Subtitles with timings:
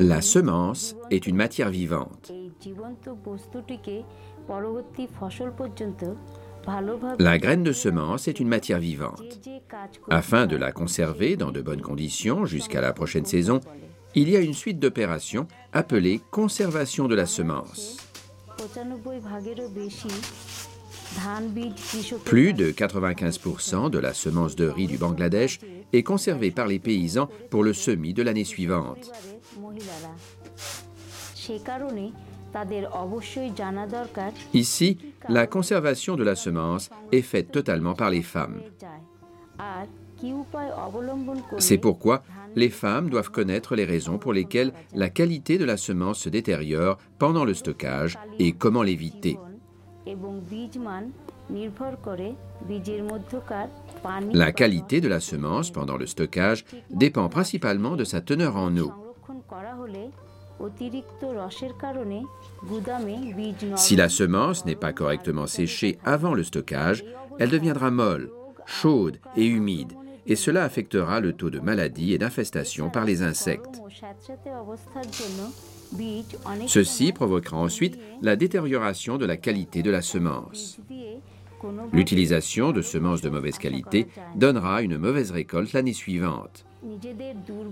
[0.00, 2.32] La semence est une matière vivante.
[7.18, 9.48] La graine de semence est une matière vivante.
[10.10, 13.60] Afin de la conserver dans de bonnes conditions jusqu'à la prochaine saison,
[14.14, 17.98] il y a une suite d'opérations appelée conservation de la semence.
[22.24, 25.60] Plus de 95% de la semence de riz du Bangladesh
[25.92, 29.12] est conservée par les paysans pour le semis de l'année suivante.
[34.54, 38.60] Ici, la conservation de la semence est faite totalement par les femmes.
[41.58, 42.22] C'est pourquoi
[42.54, 46.96] les femmes doivent connaître les raisons pour lesquelles la qualité de la semence se détériore
[47.18, 49.38] pendant le stockage et comment l'éviter.
[54.32, 58.92] La qualité de la semence pendant le stockage dépend principalement de sa teneur en eau.
[63.76, 67.04] Si la semence n'est pas correctement séchée avant le stockage,
[67.38, 68.30] elle deviendra molle,
[68.64, 69.92] chaude et humide,
[70.26, 73.80] et cela affectera le taux de maladie et d'infestation par les insectes.
[76.66, 80.78] Ceci provoquera ensuite la détérioration de la qualité de la semence.
[81.92, 86.65] L'utilisation de semences de mauvaise qualité donnera une mauvaise récolte l'année suivante.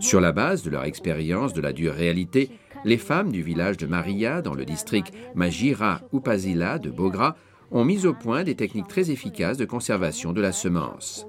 [0.01, 2.51] Sur la base de leur expérience de la dure réalité,
[2.85, 7.37] les femmes du village de Maria, dans le district Majira Upazila de Bogra,
[7.71, 11.27] ont mis au point des techniques très efficaces de conservation de la semence.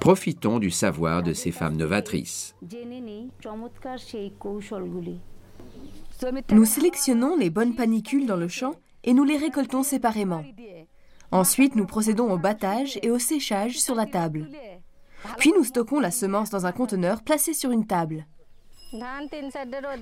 [0.00, 2.54] Profitons du savoir de ces femmes novatrices.
[6.50, 10.44] Nous sélectionnons les bonnes panicules dans le champ et nous les récoltons séparément.
[11.32, 14.48] Ensuite, nous procédons au battage et au séchage sur la table.
[15.38, 18.26] Puis nous stockons la semence dans un conteneur placé sur une table.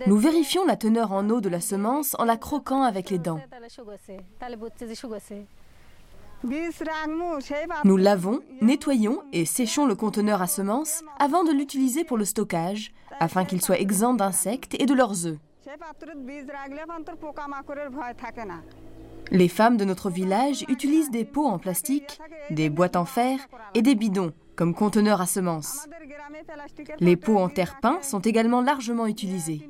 [0.06, 3.40] Nous vérifions la teneur en eau de la semence en la croquant avec les dents.
[7.84, 12.92] Nous lavons, nettoyons et séchons le conteneur à semences avant de l'utiliser pour le stockage,
[13.18, 15.38] afin qu'il soit exempt d'insectes et de leurs œufs.
[19.30, 22.20] Les femmes de notre village utilisent des pots en plastique,
[22.50, 23.38] des boîtes en fer
[23.74, 25.88] et des bidons comme conteneurs à semences.
[27.00, 29.68] Les pots en terre-peint sont également largement utilisés.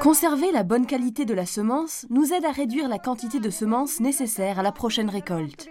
[0.00, 4.00] Conserver la bonne qualité de la semence nous aide à réduire la quantité de semences
[4.00, 5.68] nécessaire à la prochaine récolte.